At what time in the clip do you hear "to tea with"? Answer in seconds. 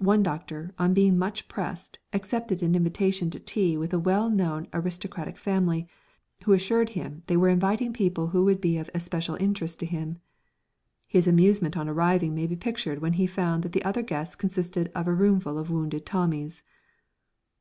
3.30-3.94